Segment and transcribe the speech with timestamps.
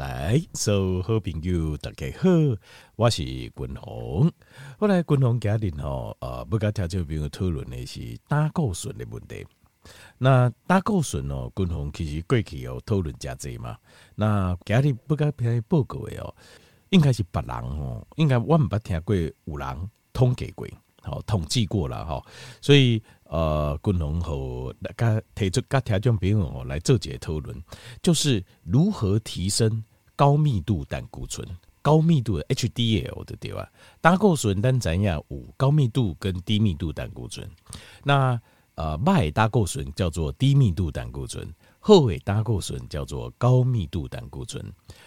[0.00, 2.30] 来，，so 好朋友大家好，
[2.96, 4.32] 我是君鸿。
[4.78, 9.46] 后来君鸿家庭吼，呃，不跟听众朋友讨论的是胆固醇的问题。
[10.16, 13.76] 那胆固醇哦，君鸿其实过去有讨论加济嘛。
[14.14, 16.34] 那家里不跟听报告的哦，
[16.88, 20.66] 应该是别人哦，应该我唔捌听过有人统计过，
[21.02, 22.24] 好统计过了哈。
[22.62, 27.62] 所以呃，君鸿和大家提出跟听众朋友来做一个讨论，
[28.00, 29.84] 就是如何提升。
[30.20, 31.48] 高密度胆固醇，
[31.80, 33.66] 高密度的 HDL 的对吧？
[34.02, 35.24] 胆固醇单怎样？
[35.28, 37.48] 五高密度跟低密度胆固醇。
[38.04, 38.38] 那
[38.74, 44.62] 呃，歹胆固醇叫做低密度胆固醇，后尾胆固醇叫做高密度胆固醇。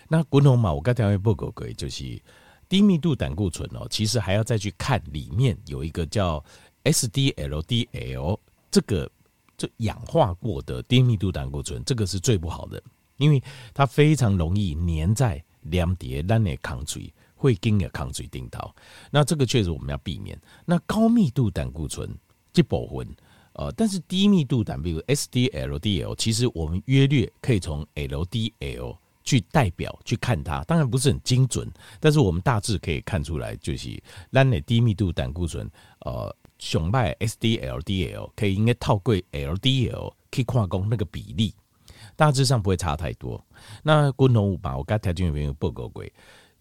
[0.07, 2.19] 那滚龙嘛，我刚才会报告过，就是
[2.67, 6.43] 低密度胆固醇哦，其实还要再去看里面有一个叫
[6.85, 8.39] SDLDL
[8.71, 9.07] 这个
[9.59, 12.81] 就氧化过的低密度胆固醇，这个是最不好的。
[13.23, 13.41] 因为
[13.73, 18.69] 它非常容易粘在两叠咱的抗水，会经的抗水顶头，
[19.09, 20.37] 那这个确实我们要避免。
[20.65, 22.13] 那高密度胆固醇
[22.51, 23.15] 这部分，
[23.53, 33.97] 呃，但是低密度胆，比如 SDLDL，其实我们约略可以从 LDL 去代表去看它，当然不是很精准，但是我们大致可以看出来，就是
[34.33, 35.69] 咱的低密度胆固醇，
[35.99, 41.53] 呃，熊脉 SDLDL 可以应该套过 LDL 可以看讲那个比例。
[42.15, 43.43] 大致上不会差太多。
[43.83, 46.03] 那滚龙吧，我刚才就有没有报告过？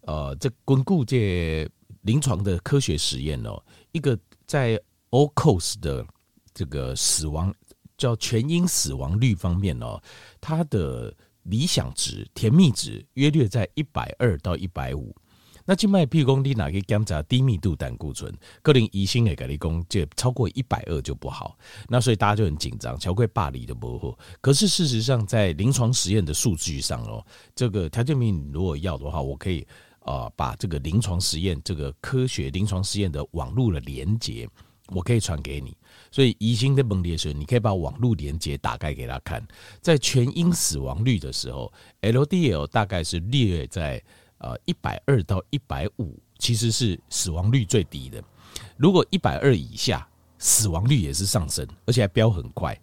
[0.01, 1.69] 呃，这巩固这
[2.01, 4.79] 临床的科学实验哦，一个在
[5.11, 6.05] ocose 的
[6.53, 7.53] 这个死亡
[7.97, 10.01] 叫全因死亡率方面哦，
[10.41, 15.15] 它的理想值甜蜜值约略在一百二到一百五。
[15.65, 18.33] 那静脉屁功，你哪个检查低密度胆固醇？
[18.61, 21.57] 个人医生也跟你讲，这超过一百二就不好。
[21.87, 24.17] 那所以大家就很紧张，超过八里的不好。
[24.41, 27.25] 可是事实上，在临床实验的数据上哦，
[27.55, 29.65] 这个条件明如果要的话，我可以
[30.01, 34.45] 啊把这个临床实验这个科学临床实验的网络的连接，
[34.87, 35.77] 我可以传给你。
[36.11, 39.41] 所以疑心在问的时，你可以把网络连接打开给他看。
[39.79, 41.71] 在全因死亡率的时候
[42.01, 44.03] ，LDL 大概是列在。
[44.43, 48.21] 呃，一百二到一百五其实是死亡率最低的。
[48.75, 50.05] 如果一百二以下，
[50.37, 52.77] 死亡率也是上升，而且还飙很快。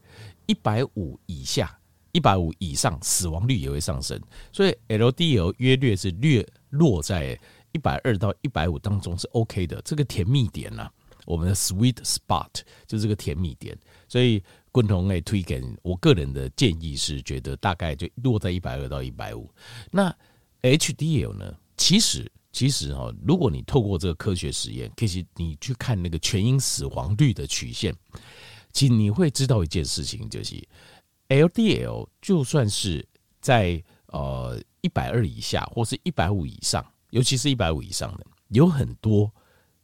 [0.46, 1.78] 一百五以下，
[2.12, 4.18] 一百五以上，死亡率也会上升。
[4.50, 7.38] 所以 LDL 约略是略落在
[7.72, 10.92] 一百二到一百五当中是 OK 的，这个甜蜜点呢、啊，
[11.26, 12.48] 我们的 sweet spot
[12.86, 13.78] 就是这个甜蜜点。
[14.08, 19.48] 所以共同来推给我个人的建议是，觉得大概就落在一百二到一百五。
[19.90, 20.12] 那
[20.62, 21.56] HDL 呢？
[21.76, 27.94] 其实，其实哈，如果你透过这个科学实验，其实你去看那个全因死亡率的曲线，
[28.72, 30.62] 其实你会知道一件事情，就是
[31.28, 33.02] LDL 就算是
[33.40, 39.32] 在呃一百二以下，或是一百五以上，尤其是一百五以上的，有很多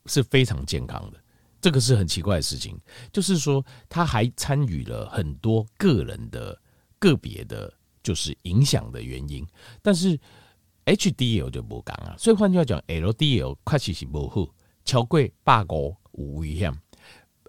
[0.05, 1.19] 是非常健康的。
[1.63, 2.79] 这个是很奇怪的事情，
[3.11, 6.61] 就是说它还参与了很多个人的
[6.99, 7.73] 个别的，
[8.03, 9.47] 就是影响的原因，
[9.81, 10.21] 但是。
[10.87, 14.49] HDL 就不讲啊，所以换句话讲，LDL 确实是不好，
[14.85, 16.73] 超过百五有危险，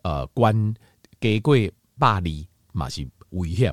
[0.02, 0.74] 呃，关
[1.20, 1.56] 给过
[2.00, 2.24] 百二
[2.74, 3.72] 嘛是危险。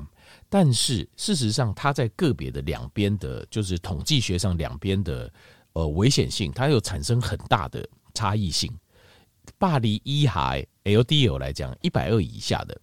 [0.49, 5.33] 但是事实上，它在个别的两边的，就是统计学上两边的
[5.73, 8.71] 呃危险性，它有产生很大的差异性。
[9.57, 12.79] 百二以下 LDL 来讲，一百二以下的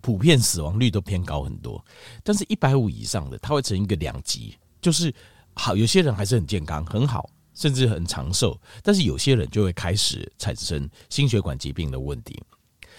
[0.00, 1.84] 普遍死亡率都偏高很多，
[2.22, 5.12] 但是一百五以上的，它会成一个两极，就是。
[5.56, 12.40] 好，有些人还是很健康，很好，甚至很长寿，但是有些人就会开始产生心血管疾病的问题。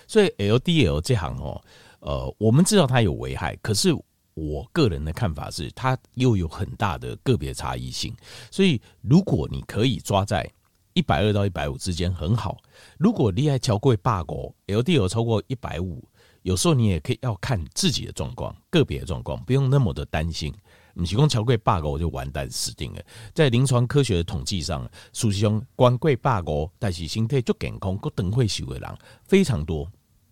[0.08, 1.62] 所以 LDL 这行哦，
[2.00, 3.96] 呃，我们知道它有危害，可是
[4.34, 8.16] 我个人的看法是，它又有很大的个别差异性。
[8.50, 10.50] 所以如果你可以抓在
[10.94, 12.58] 一百二到一百五之间，很好。
[12.98, 16.04] 如果你还超过八国 LDL 超过一百五，
[16.42, 20.52] 有时候你也可以要看自己的状况，个别的状况，不用那么的担心。
[21.00, 23.02] 你提供桥柜 bug，我就完蛋死定了。
[23.34, 24.90] 在临床科学的统计上，
[25.32, 29.88] 实上光柜 bug，但是身体就健康，个等会死的人非常多，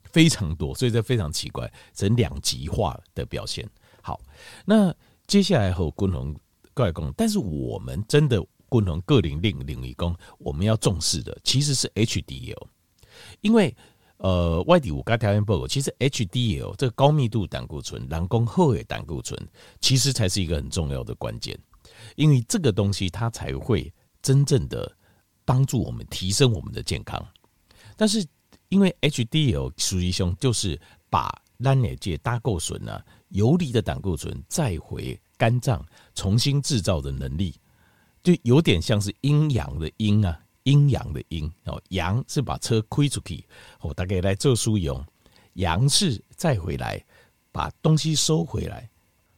[0.06, 3.64] 非常多，所以这非常奇怪，成两极化的表现。
[4.02, 4.20] 好，
[4.66, 4.94] 那
[5.28, 6.36] 接下来和共同
[6.74, 12.68] 各位讲，但是我们真的共同个领领领域工，我们要重视的其实是 HDL，
[13.42, 13.76] 因为。
[14.18, 19.38] 呃，外地五加条件报告，其实 HDL 这个高密度胆固醇、人工厚的胆固醇，
[19.82, 21.58] 其实才是一个很重要的关键，
[22.16, 24.90] 因为这个东西它才会真正的
[25.44, 27.24] 帮助我们提升我们的健康。
[27.98, 28.26] 但是
[28.70, 30.80] 因为 HDL 实际上就是
[31.10, 31.30] 把
[31.62, 37.54] 咱的这胆固醇啊，游离的胆固醇再回肝脏重新制造的能力，
[38.24, 43.44] 就有点像是阴阳的阴啊，阴阳的阴哦，阳是把车开出去，
[43.82, 45.04] 哦，大概来做输用，
[45.54, 47.04] 阳是再回来
[47.52, 48.90] 把东西收回来，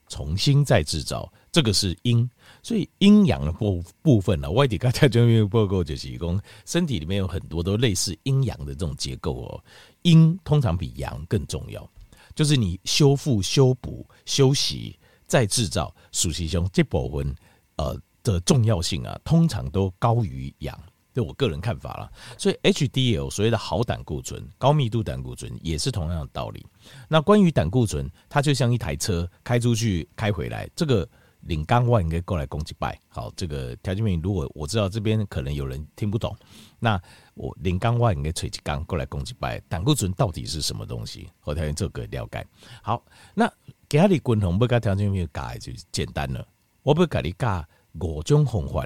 [0.07, 2.27] 重新再制造，这个是阴。
[2.63, 9.63] 所以阴阳的部部分呢，外地刚才这边报告就是讲，身体里面有很多都类似阴阳的这种结构哦。
[10.03, 11.87] 阴通常比阳更重要，
[12.35, 14.97] 就是你修复、修补、休息
[15.27, 17.35] 再制造，属实上这部分
[17.75, 20.77] 呃的重要性啊，通常都高于阳。
[21.17, 22.11] 就我个人看法啦。
[22.37, 26.65] 所以 HDL 所谓的好胆固醇、高密度胆固醇也是同样的道理。
[27.09, 31.07] 那关于胆固醇，它就像一台车开出去、开回来，这个。
[31.41, 36.35] 领刚外应该过来攻击拜，好，这个条件面如果我知道这边可能有人听不懂，
[36.77, 36.99] 那
[37.35, 41.29] 我领刚外应该垂直刚过来攻击拜，胆固醇到底是什么东西？
[41.43, 42.45] 我条件这个了解。
[42.81, 43.01] 好，
[43.33, 43.49] 那
[43.87, 46.45] 给你滚红不该条件面改就简单了，
[46.81, 47.65] 我不给你改
[48.01, 48.85] 五种方法，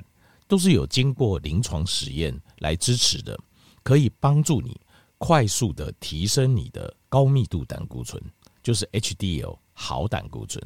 [0.52, 3.40] 都是有经过临床实验来支持的，
[3.84, 4.78] 可以帮助你
[5.18, 8.22] 快速的提升你的高密度胆固醇，
[8.62, 9.58] 就是 HDL。
[9.74, 10.62] 好胆固醇，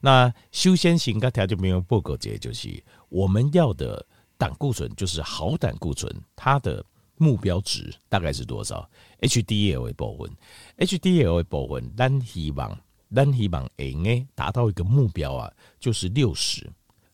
[0.00, 4.06] 那修仙型跟条件没有报告这就是我们要的
[4.38, 6.82] 胆固醇，就是好胆固醇，它的
[7.16, 8.88] 目标值大概是多少
[9.20, 10.30] ？HDL 的部分
[10.78, 12.78] ，HDL 的部分，咱希望，
[13.14, 16.64] 咱希望诶，达到一个目标啊，就是六十，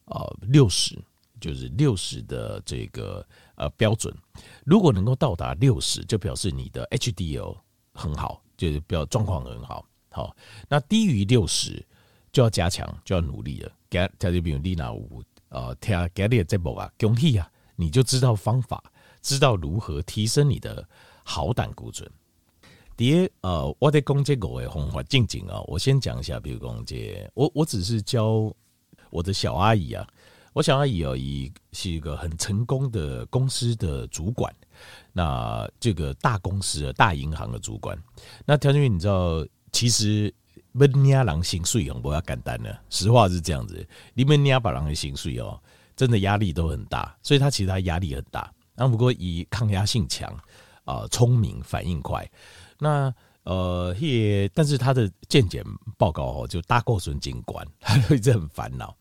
[0.05, 0.97] 啊，六十，
[1.41, 3.27] 就是六十的这个
[3.57, 4.15] 呃标准。
[4.65, 7.57] 如果能够到达六十，就表示你的 HDL
[7.93, 9.85] 很好，就是表状况很好。
[10.11, 10.37] 好，
[10.69, 11.85] 那低于六十
[12.33, 13.73] 就要加强，就要努力了。
[13.89, 18.83] 给条件比如丽娜五，呃，听给你这部啊，恭喜啊，你就知道方法，
[19.23, 20.87] 知道如何提升你的
[21.23, 22.09] 好胆固醇。
[22.97, 28.55] 第二，呃，我在讲这个方法，静静啊，我先讲一下，比如讲这，我我只是教
[29.11, 30.07] 我的小阿姨啊，
[30.53, 34.55] 我想阿姨而已是一个很成功的公司的主管，
[35.13, 37.97] 那这个大公司、大银行的主管，
[38.45, 39.47] 那条件比你知道。
[39.73, 40.35] 其实
[40.75, 43.89] 要领人心碎哦，不要简单的，实话是这样子。
[44.15, 45.63] 你们领别人的心碎哦，
[45.95, 48.53] 真的压力都很大，所以他其实他压力很大。
[48.75, 50.29] 那不过以抗压性强
[50.85, 52.29] 啊，聪明、反应快。
[52.81, 53.15] 那
[53.45, 55.65] 呃，也但是他的见检
[55.97, 58.93] 报告哦，就胆固醇监管，他一直很烦恼。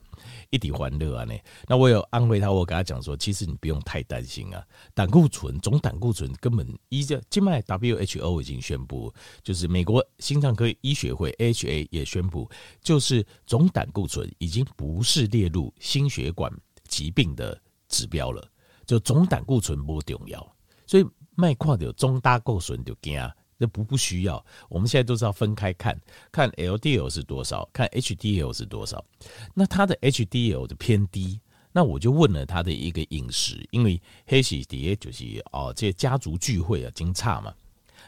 [0.51, 1.25] 一体欢乐啊！
[1.25, 1.33] 呢，
[1.67, 4.65] 那我有安慰他，我跟他讲说，其实你不用太担心啊。
[4.93, 9.13] 胆固醇总胆固醇根本依着，静脉 WHO 已经宣布，
[9.43, 12.49] 就是美国心脏科医学会 HA 也宣布，
[12.81, 16.51] 就是总胆固醇已经不是列入心血管
[16.87, 18.43] 疾病的指标了，
[18.85, 20.55] 就总胆固醇不重要，
[20.87, 21.05] 所以
[21.35, 23.19] 卖矿的总胆固醇就惊。
[23.59, 25.99] 这不不需要，我们现在都是要分开看，
[26.31, 29.03] 看 LDL 是多少，看 HDL 是多少。
[29.53, 31.41] 那他的 HDL 的偏低，
[31.73, 37.53] 那我就问了他的一个饮食，因为黑喜蝶就是哦，这些家族聚会啊，经差嘛，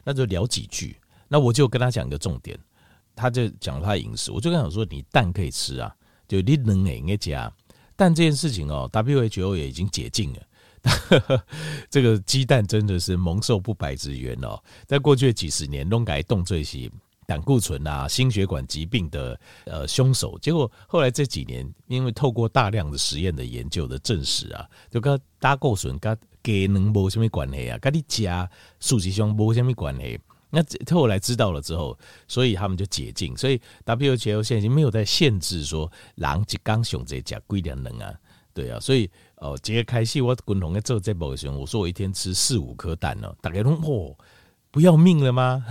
[0.06, 0.95] 那就聊几句。
[1.27, 2.57] 那我就跟他讲一个重点，
[3.13, 5.94] 他就讲他饮食，我就跟他说，你蛋可以吃啊，
[6.30, 7.53] 就你能诶应该加，
[7.98, 10.39] 但这件事情哦，WHO 也已经解禁了。
[11.89, 14.60] 这个鸡蛋真的是蒙受不白之冤哦！
[14.88, 16.89] 在过去的几十年，弄改动这些
[17.28, 20.38] 胆固醇啊、心血管疾病的呃凶手。
[20.39, 30.20] 结果后来这几年，因为透过大量的实验的研究的证实啊，就跟胆固醇跟给能没什么关系啊，跟你加数据上没什么关系。
[30.50, 30.62] 那
[30.94, 38.13] 后来知道了之后，所以他们就解禁，所以 WHO 现在已经没有在限制说人一缸熊在加几两能啊，
[38.53, 39.10] 对啊，所以。
[39.41, 44.15] 哦，直接开戏，我共同在做这部的时候，我说我一天吃四五颗蛋呢，大家都哦，
[44.70, 45.65] 不要命了吗？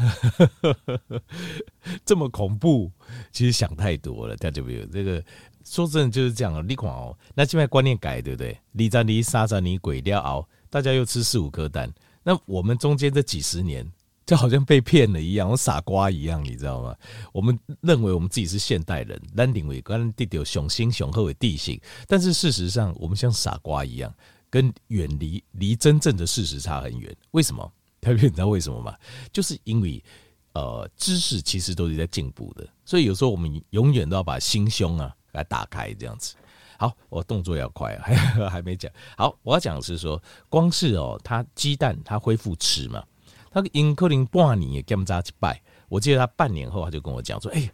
[2.04, 2.90] 这么恐怖？
[3.30, 5.24] 其实想太多了，大家没有这个
[5.64, 6.60] 说真的就是这样啊。
[6.66, 8.58] 你看哦，那现在观念改对不对？
[8.72, 11.88] 你在你杀着你鬼掉熬，大家又吃四五颗蛋，
[12.24, 13.88] 那我们中间这几十年。
[14.30, 16.94] 就好像被骗了一样，我傻瓜一样，你知道吗？
[17.32, 24.14] 我们认为我们自己是现代人，认定为跟地球雄心雄厚的地形，但是事实上，我们像傻瓜一样，
[24.48, 27.12] 跟远离离真正的事实差很远。
[27.32, 27.72] 为什么？
[28.00, 28.94] 特别你知道为什么吗？
[29.32, 30.00] 就是因为
[30.52, 36.36] 呃，知识其实都是在进步的，所以有时候我们永远都要把心胸啊来打开，这样子。
[36.78, 38.14] 好，我动作要快，还
[38.48, 38.88] 还没讲。
[39.16, 43.02] 好，我要讲的是说，光是哦，它鸡蛋它恢复吃嘛。
[43.50, 47.70] 他因可能半年也检查一摆，我记得他半年后他就跟我讲说：“哎、欸，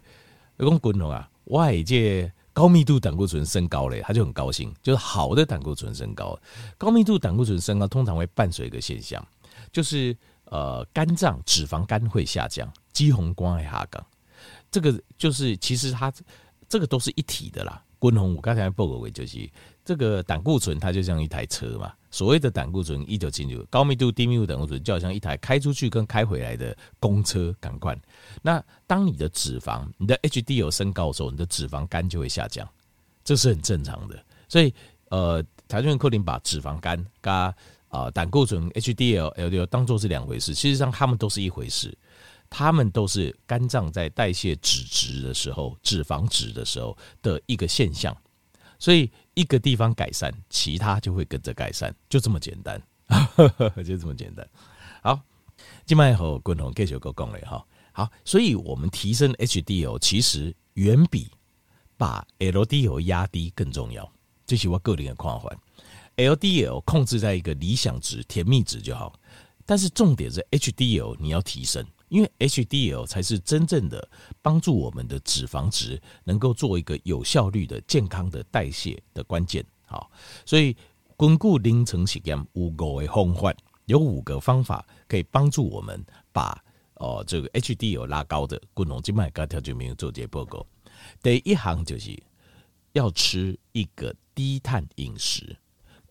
[0.57, 6.35] 老公滚龙啊，我这高密度胆固醇升高了，他就很高兴，就是好的胆固醇升高。
[6.77, 9.23] 高密度胆固醇升高通常会伴随一个现象，
[9.71, 14.03] 就是呃肝脏脂肪肝会下降，肌红光会下降。
[14.71, 16.11] 这个就是其实它
[16.67, 19.47] 这个都是一体的啦，滚红我刚才报告的就是
[19.85, 21.93] 这个胆固醇，它就像一台车嘛。
[22.17, 27.95] 所谓的胆固醇，一九七九高密度、低密度胆固醇，就好像一台开出去跟开回来的公车，赶快。
[28.41, 32.67] 那当你的脂肪、你的 HDL 升高的时候，你的脂肪肝就会下降，
[33.23, 34.19] 这是很正常的。
[34.49, 34.73] 所以，
[35.09, 41.95] 呃，台中克林把脂肪肝跟啊胆固醇 HDL、LDL 当做是两回事，事实上他们都是一回事。
[42.49, 48.17] 他们都是肝脏在代谢脂质的时候，脂肪脂的时候的一个现象，
[48.79, 52.81] 所以一个地方改善，其他就会跟着改善，就这么简单，
[53.85, 54.43] 就这么简单。
[55.03, 55.21] 好，
[55.85, 57.63] 今晚和共同继续沟通了哈。
[57.91, 61.29] 好，所以我们提升 HDL 其实远比
[61.97, 64.11] 把 LDL 压低更重要，
[64.47, 65.55] 这是我个人的看法。
[66.15, 69.13] LDL 控制在一个理想值、甜蜜值就好，
[69.67, 71.85] 但是重点是 HDL 你要提升。
[72.09, 74.09] 因为 HDL 才是真正的
[74.41, 79.65] 帮助我们的脂肪值能够做一个有效率的健康的代谢的关键。
[79.85, 80.09] 好，
[80.45, 80.75] 所以
[81.15, 83.53] 巩固临床实验五个的方法，
[83.85, 86.63] 有五个方法可以帮助我们把
[86.95, 88.61] 哦这个 HDL 拉高的。
[88.73, 90.65] 滚龙静脉高条就没有做这报告。
[91.21, 92.17] 第一行就是
[92.93, 95.55] 要吃一个低碳饮食，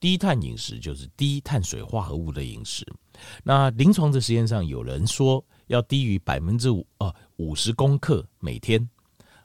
[0.00, 2.86] 低碳饮食就是低碳水化合物的饮食。
[3.42, 5.44] 那临床的实验上有人说。
[5.68, 8.88] 要低于百分之五哦，五十公克每天，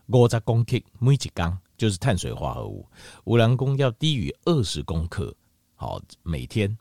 [0.06, 2.86] 五十公克每几缸就是碳水化合物。
[3.24, 5.36] 五郎公要低于二十公克，
[5.74, 6.78] 好每天。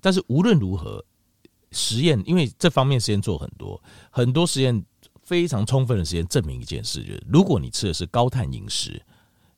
[0.00, 1.04] 但是无论如何，
[1.72, 3.78] 实验因为这方面实验做很多，
[4.10, 4.82] 很多实验
[5.22, 8.98] 非常充分的实验证明一件事，就是如果你吃的是高碳饮食，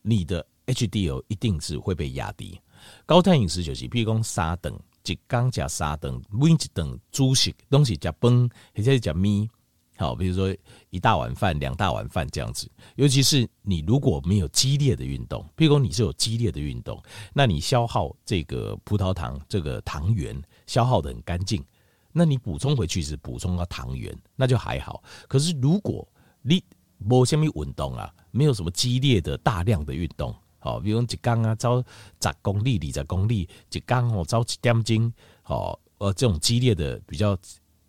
[0.02, 2.60] 你的 HDL 一定是会被压低。
[3.06, 4.76] 高碳饮食就是譬如讲沙等。
[5.04, 9.48] 一缸加三顿，每一顿主食东西加饭，或者是加米，
[9.96, 10.54] 好，比如说
[10.90, 12.70] 一大碗饭、两大碗饭这样子。
[12.96, 21.64] 尤其是你如果没有激烈的运动，譬如说你是有激烈的运动，那你消耗这个葡萄糖这个糖原消耗得很干净，
[22.12, 25.02] 那你补充回去是补充到糖原，那就还好。
[25.28, 26.06] 可是如果
[26.42, 26.62] 你
[26.98, 30.34] 没什么运动啊，没有什么激烈的大量的运动。
[30.62, 31.82] 好，比如一缸啊，走
[32.20, 37.36] 十公里、二十公里，一缸哦，走一点钟，好，呃，这种激烈的、比较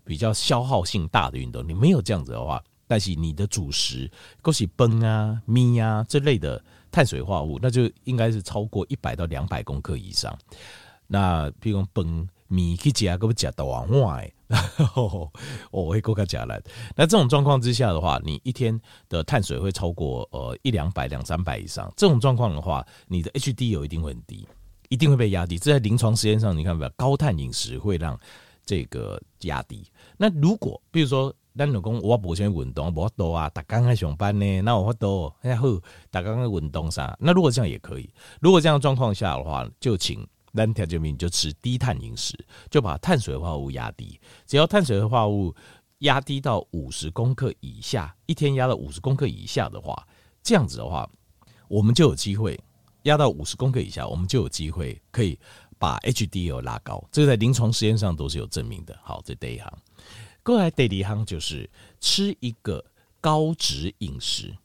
[0.03, 4.11] 比较消耗性大的运动，你没有这样子的话，但是你的主食，
[4.41, 6.59] 都是崩啊、米啊这类的
[6.91, 10.35] 碳水化合物，那就应该是超过一百到两百公克以上。
[11.07, 12.27] 那比如崩。
[12.53, 14.31] 米去加，给我加到碗外，
[15.71, 16.61] 我会够他加了。
[16.95, 18.79] 那这种状况之下的话，你一天
[19.09, 21.91] 的碳水会超过呃一两百、两三百以上。
[21.97, 24.47] 这种状况的话，你的 HDL 一定会很低，
[24.89, 25.57] 一定会被压低。
[25.57, 26.91] 这在临床实验上，你看没有？
[26.95, 28.15] 高碳饮食会让
[28.63, 29.83] 这个压低。
[30.15, 35.65] 那如果比如说，咱老公我不先运动，我多啊，打刚刚上班呢，那我发多哎好，
[36.11, 37.17] 打刚刚运动啥？
[37.19, 38.07] 那如果这样也可以。
[38.39, 40.23] 如果这样状况下的话，就请。
[40.55, 42.37] 单条救命就吃低碳饮食，
[42.69, 44.19] 就把碳水化合物压低。
[44.45, 45.55] 只要碳水化合物
[45.99, 50.07] 压低到五十公克以下，一天压到五十公克以下的话，
[50.41, 51.09] 这样子的话，
[51.67, 52.59] 我们就有机会
[53.03, 55.39] 压到五十公克以下，我们就有机会可以
[55.79, 57.03] 把 HDL 拉高。
[57.11, 58.97] 这个在临床实验上都是有证明的。
[59.01, 59.73] 好，这第一行，
[60.43, 61.69] 过来第二行就是
[61.99, 62.83] 吃一个
[63.19, 64.55] 高脂饮食，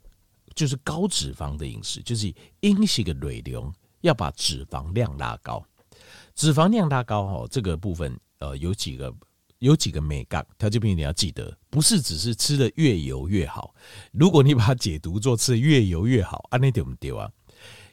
[0.55, 5.65] 就是高脂肪的饮食，就是饮食的内容要把脂肪量拉高。
[6.39, 9.13] 脂肪量拉高哈，这个部分呃有几个
[9.59, 13.75] 有几个美感，它这边你要记得，不是只是吃的越油越好。
[14.13, 17.29] 如果你把它解读做吃越油越好，啊那丢不丢啊？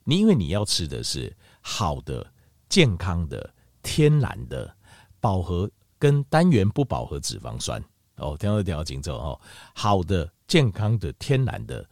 [0.04, 2.24] 你因为你要吃的是好的、
[2.70, 4.72] 健康的、天然的
[5.20, 7.84] 饱和跟单元不饱和脂肪酸
[8.18, 9.42] 哦，听到听到清楚哦，
[9.74, 11.84] 好的、健康的、天然的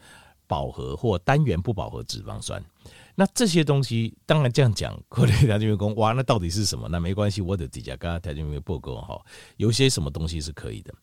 [0.46, 2.64] 饱和或单元不饱和脂肪酸。
[3.16, 6.88] 那这些东西当然这样讲，可能条件员工哇，那到底是什么？
[6.90, 9.26] 那没关系，我的底下刚刚条件员工报告哈，
[9.58, 10.94] 有些什么东西是可以的，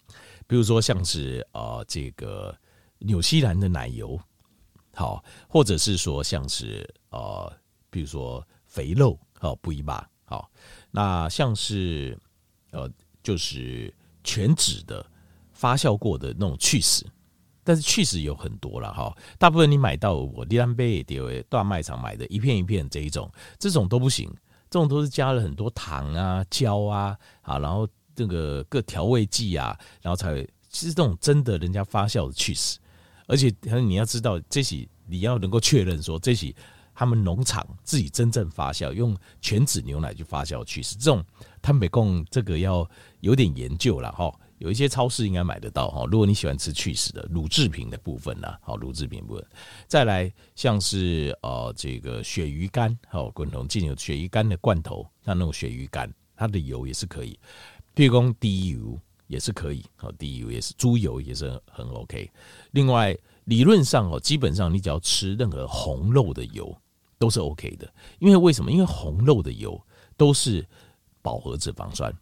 [0.47, 2.57] 比如说像是呃这个
[2.99, 4.21] 纽西兰的奶油，
[4.95, 7.52] 好，或者是说像是呃
[7.90, 10.50] 比如说肥肉，好不一吧，好，
[10.90, 12.19] 那像是
[12.73, 12.90] 呃
[13.23, 15.07] 就是全脂的
[15.52, 17.07] 发酵过的那种去死。
[17.71, 24.29] 但是确实有很多了哈，大部分你买到我利兰贝的大卖场买的一片一片这一种，这种都不行，
[24.69, 32.77] 这种都是加了很多糖啊、胶啊，啊，然后这个各调味剂啊，然后才其实这种真的人家发酵的起司，
[33.29, 33.55] 而且
[33.87, 36.53] 你要知道这些你要能够确认说这些
[36.93, 41.25] 他们农场自己真正发酵用全脂牛奶去发酵起司，这种
[41.62, 42.85] 他们没供这个要
[43.21, 44.29] 有点研究了哈。
[44.61, 46.05] 有一些超市应该买得到哈。
[46.11, 49.45] 如果你喜欢吃去势的乳制品的部分呢，好，乳制品部分，
[49.88, 57.38] 再来像是呃这个鳕鱼干，好，滚筒进有鳕鱼干的罐头，像那种鳕鱼干，它的油也是可以，
[57.97, 62.31] 譬如说低油也是可以，好，低油也是猪油也是很 OK。
[62.73, 66.76] 另外理论上哦，基本上你只要吃任何红肉的油
[67.19, 68.71] 都是 OK 的，因为为什么？
[68.71, 69.81] 因为红肉的油
[70.19, 70.62] 都是
[71.23, 72.14] 饱和脂肪酸。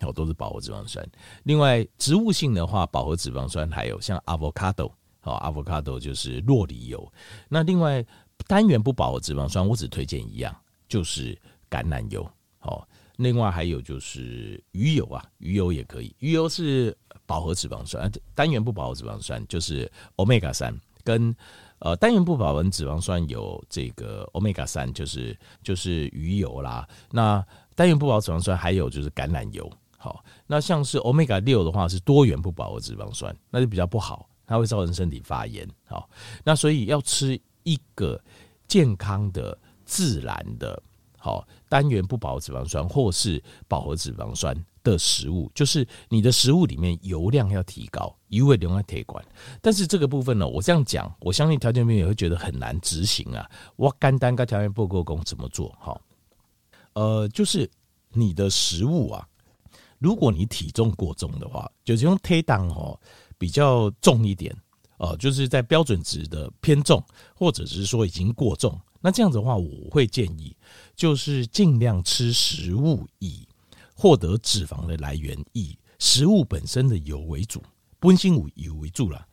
[0.00, 1.06] 好，都是饱和脂肪酸。
[1.44, 4.90] 另外，植物性的话，饱和脂肪酸还有像 avocado，
[5.20, 7.12] 好，avocado 就是洛梨油。
[7.48, 8.04] 那另外，
[8.46, 10.54] 单元不饱和脂肪酸，我只推荐一样，
[10.88, 11.38] 就是
[11.68, 12.28] 橄榄油。
[12.58, 16.14] 好，另外还有就是鱼油啊，鱼油也可以。
[16.18, 21.34] 鱼油是饱和脂肪酸，单元不饱和脂肪酸就是 omega 三，跟
[21.78, 26.88] 呃单元不饱和脂肪酸有这个 omega 三，就是就是鱼油啦。
[27.10, 29.70] 那单元不饱和脂肪酸还有就是橄榄油。
[30.02, 35.68] 好，那像是 Omega 六的话是多元不饱和脂肪酸，那就比较不好，它会造成身体发炎。
[35.84, 36.08] 好，
[36.42, 38.18] 那所以要吃一个
[38.66, 40.82] 健康的、自然的、
[41.18, 49.22] 好单元不饱和脂肪酸或是饱和脂肪酸的食物，就是你的食物里面油量要提高，油会留在铁管。
[49.60, 53.46] 但是这个部分呢，我这样讲，我相信条件兵也会觉得很难执行啊。
[53.76, 55.76] 我简单跟条件报告工怎么做？
[55.78, 56.00] 好，
[56.94, 57.70] 呃，就是
[58.14, 59.26] 你的食物啊。
[60.00, 62.98] 如果你体重过重的话，就是用体重哦
[63.38, 64.52] 比较重一点
[64.96, 67.00] 哦，就是在标准值的偏重，
[67.34, 70.56] 或者是说已经过重，那这样子的话，我会建议
[70.96, 73.46] 就是尽量吃食物以
[73.94, 77.62] 获得脂肪的来源以食物本身的油为主，
[77.98, 79.26] 本身以油为主啦。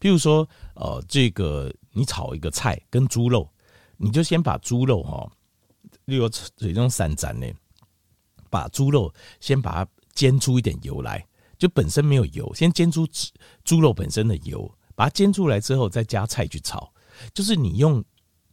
[0.00, 3.48] 譬如说，呃，这个你炒一个菜跟猪肉，
[3.96, 5.30] 你就先把猪肉哈，
[6.04, 7.46] 例如这种散斩呢。
[8.54, 11.26] 把猪肉先把它煎出一点油来，
[11.58, 13.04] 就本身没有油，先煎出
[13.64, 16.88] 猪肉本身的油，把它煎出来之后再加菜去炒，
[17.32, 18.04] 就是你用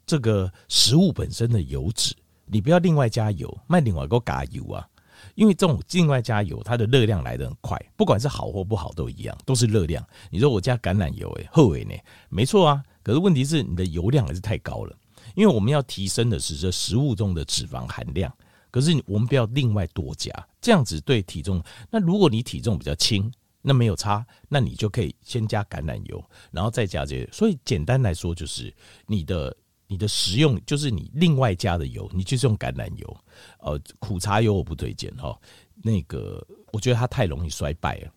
[0.07, 2.15] 这个食物本身的油脂，
[2.47, 4.87] 你不要另外加油，卖另外一个加油啊，
[5.35, 10.03] 因为这种另外加油，它的热量来得很快，不管是好或不好都一样，都是热量。
[10.31, 11.93] 你说我加橄榄油，诶，后尾呢？
[12.29, 14.97] 没错啊，可是问题是你的油量还是太高了，
[15.35, 18.33] 因为我们要提升的是这食物中的脂肪含量。
[18.71, 21.61] 可是我们不要另外多加，这样子对体重。
[21.89, 23.29] 那如果你体重比较轻，
[23.61, 27.29] 那没有差，那你就可以先加橄榄油，然后再加这些。
[27.31, 28.73] 所以简单来说，就是
[29.05, 29.55] 你的
[29.85, 33.17] 你的食用，就是你另外加的油，你就是用橄榄油。
[33.59, 35.37] 呃，苦茶油我不推荐哈，
[35.83, 38.11] 那个我觉得它太容易衰败了，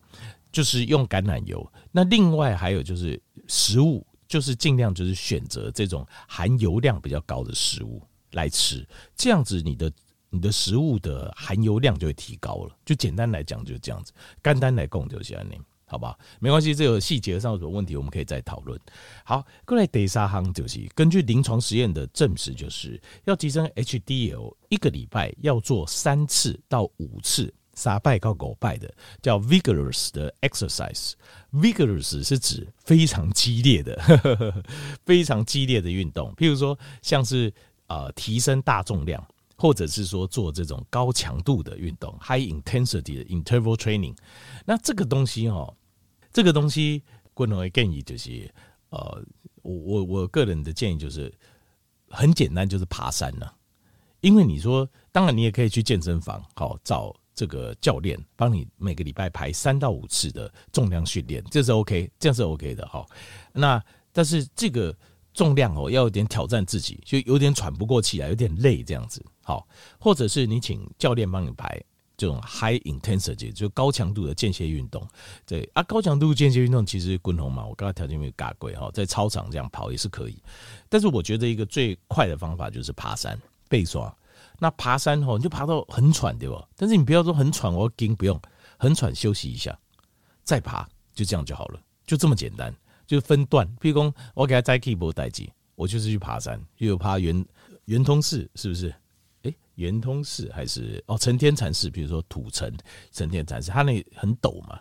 [0.51, 1.69] 就是用橄榄油。
[1.91, 8.87] 那另外还有就是食物，就是尽量就是选择这种含油量比较高的食物来吃，
[9.17, 9.91] 这样子你的。
[10.35, 14.11] 你的食物的含油量就会提高了，就简单来讲就是这样子，
[14.43, 15.45] 简单来供就是这样，
[15.87, 16.17] 好吧？
[16.39, 18.79] 没关系，这个细节上有什么问题，我们可以再讨论。
[19.23, 31.13] 好，过来第三项就是根据临床实验的证实，就是要提升 HDL，一个礼拜要做三次到五次，三拜告狗拜的叫 vigorous 的 exercise。
[31.53, 33.95] vigorous 是指非常激烈的，
[35.05, 37.53] 非常激烈的运动，譬如说像是
[37.87, 39.25] 呃提升大重量。
[39.57, 44.15] 或者是说做这种高强度的运动，high intensity 的 interval training，
[44.65, 45.73] 那这个东西哦，
[46.33, 47.01] 这个东西，
[47.33, 48.53] 我认为建议就是，
[48.89, 49.23] 呃，
[49.61, 51.33] 我我我个人的建议就是
[52.09, 53.55] 很简单，就是爬山了。
[54.21, 63.05] 因为你说，当然你也可以去健身房，好找这个教练帮你每个礼拜排三到五次的重量训练，这是 OK，这样是 OK 的哈。
[63.53, 64.95] 那但是这个。
[65.35, 69.21] 重量哦，要有点挑战自己，就有点喘不过气来，有点累这样子。
[69.45, 69.65] 好，
[69.99, 71.79] 或者是你请教练帮你排
[72.17, 75.07] 这种 high intensity 就高强度的间歇运动。
[75.45, 80.41] 对啊，高强度间歇运动其实滚筒嘛，我刚才条件没有嘎贵哈，在操场这样跑也是可以。
[80.89, 84.11] 但是我觉得一个最快的方法就是爬山背刷。
[84.57, 86.67] 那爬山哦，你就爬到很喘对吧？
[86.75, 88.41] 但是你不要说很喘，我要不用
[88.77, 89.77] 很喘，休息一下
[90.43, 92.75] 再爬，就这样就好了，就这么简单。
[93.05, 97.45] 就分段，譬如说我给他摘 keyboard 代记，我就是去爬山，又有爬圆
[97.85, 98.91] 圆通寺，是不是？
[99.75, 102.71] 圆通寺还是哦，成天禅寺，比如说土城
[103.11, 104.79] 成天禅寺，它那很陡嘛，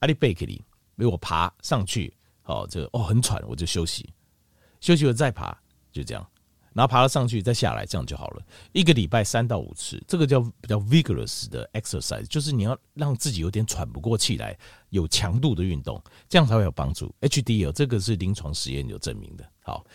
[0.00, 0.62] 阿里贝克里，
[0.96, 2.12] 我爬上去，
[2.44, 4.12] 哦，这个哦很喘，我就休息，
[4.80, 5.56] 休息了再爬，
[5.92, 6.26] 就这样。
[6.72, 8.42] 然后爬了上去，再下来，这样就好了。
[8.72, 14.54] 一个礼拜三到五次，这个叫比较 vigorous 的 exercise，就是你要让自己有点喘不过气来，
[14.90, 17.14] 有强度的运动，这样才会有帮助。
[17.22, 19.50] HDL 这个是临床实验有证明的。
[19.60, 19.86] 好，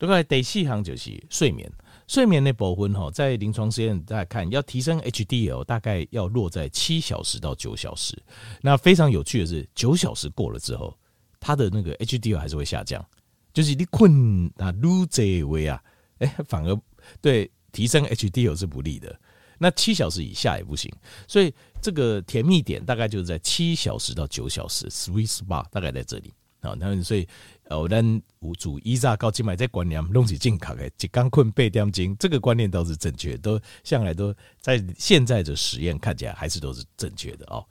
[0.00, 1.72] 另外第四行就是睡眠，
[2.06, 8.16] 睡眠的部分哈，在临床实验大家看，要提升 HDL 大概要落在七小时到九小时。
[8.60, 10.96] 那非常有趣的是，九小时过了之后，
[11.40, 13.04] 它的那个 HDL 还是会下降，
[13.52, 15.82] 就是你困啊撸这位啊，
[16.18, 16.80] 哎，反而
[17.20, 19.18] 对提升 HDL 是不利的。
[19.58, 20.92] 那七小时以下也不行，
[21.26, 26.76] 所以这个甜蜜点大概就是在七小时到九小时，sweet spot 大概在这里啊。
[26.78, 27.26] 那所以
[27.68, 37.66] 呃，我们五组依照高静脉在观念弄起健康的，一刚困八点钟，这个观念都是正确，都向来都在现在的实验看起来还是都是正确的哦。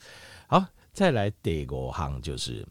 [0.47, 2.67] 好，再来第五项就是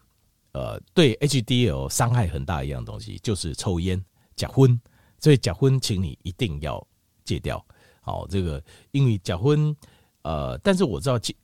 [0.52, 4.02] 呃，对 HDL 伤害很大一样东西，就是抽烟、
[4.36, 4.78] 假婚，
[5.18, 6.86] 所以假婚，请你一定要
[7.24, 7.64] 戒掉。
[8.02, 9.74] 好，这个因为假婚，
[10.22, 11.34] 呃，但是我知道戒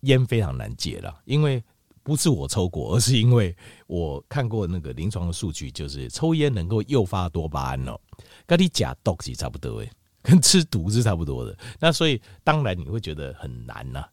[0.00, 1.64] 烟非常难戒了，因为
[2.02, 3.54] 不是我抽过，而是因为
[3.86, 7.98] 我看过那个临床的数据，就是抽烟能够诱发多巴胺哦，
[8.46, 9.90] 跟你假毒是差不多诶，
[10.22, 11.56] 跟吃毒是差不多的。
[11.78, 14.04] 那所以当然你会觉得很难呐、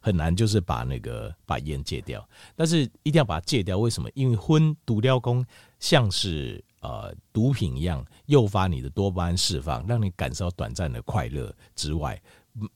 [0.00, 2.26] 很难，就是把那个把烟戒掉，
[2.56, 3.78] 但是一定要把它戒掉。
[3.78, 4.08] 为什么？
[4.14, 5.44] 因为荤毒料工
[5.78, 6.64] 像是。
[6.82, 12.20] 呃，毒品一样诱发你的多巴胺释放，让你感受到短暂的快乐之外，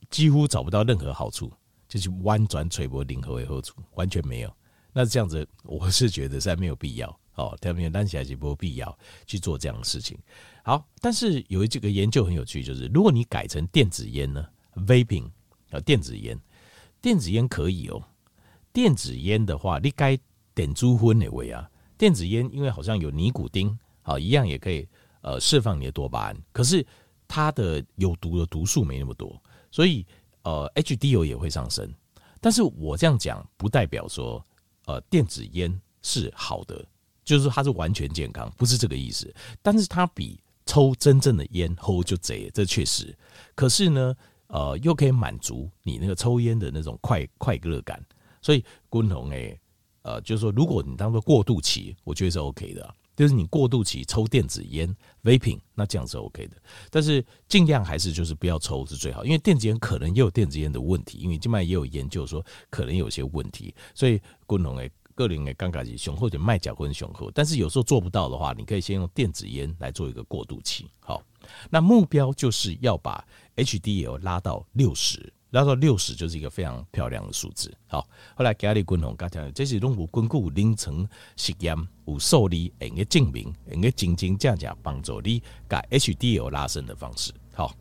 [0.09, 1.51] 几乎找不到任何好处，
[1.87, 4.53] 就是弯转垂波零和为后处，完全没有。
[4.93, 10.17] 那这样子，我是觉得实在没有必要哦，特别担起来就没有必要去做这样的事情。
[10.63, 14.45] 好，但是有一这个研究很有趣，就是如果你改成电子烟呢
[14.75, 15.29] ，vaping
[15.71, 16.37] 啊，电子烟，
[17.01, 18.03] 电子烟可以哦。
[18.73, 20.17] 电子烟的话，你该
[20.53, 21.69] 点珠昏哪位啊？
[21.97, 23.77] 电子烟因为好像有尼古丁。
[24.01, 24.87] 好，一样也可以，
[25.19, 26.85] 呃，释放你的多巴胺，可是
[27.27, 30.05] 它的有毒的毒素没那么多，所以
[30.47, 31.93] 呃，HDL 也会上升。
[32.39, 34.41] 但是我这样讲不代表说，
[34.85, 36.85] 呃，电子烟是好的，
[37.25, 39.33] 就是它是完全健康，不是这个意思。
[39.61, 43.13] 但是它比抽真正的烟齁就贼，这确实。
[43.55, 44.15] 可是呢，
[44.47, 48.01] 呃，又可以满足你那个抽烟的那种快快乐感。
[48.41, 49.59] 所以，共同诶，
[50.03, 52.95] 呃，就是说，如果你当做过渡期，我觉得是 OK 的。
[53.17, 56.55] 就是你过渡期抽电子烟 vaping，那这样是 OK 的，
[56.91, 70.85] 但是尽量还是就是不要抽是最好，因为电子烟可能也有电子烟的问题，因为今麦也有研究说可能有些问题，所以共同诶个人诶刚开始雄厚点卖假或雄厚，但是有时候做不到的话，你可以先用电子烟来做一个过渡期。
[70.99, 71.23] 好，
[71.71, 75.33] 那目标就是要把 HDL 拉到六十。
[75.51, 77.73] 拉到六十就是一个非常漂亮的数字。
[77.87, 87.31] 好，后来加利滚红刚才这是拢有根据临床实验有受理，能够证明，能够真真正正帮助你把 HDL 拉伸的方式。
[87.53, 87.75] 好。